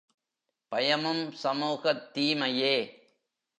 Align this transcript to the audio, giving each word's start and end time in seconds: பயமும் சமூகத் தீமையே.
பயமும் 0.67 1.31
சமூகத் 1.31 2.13
தீமையே. 2.13 2.75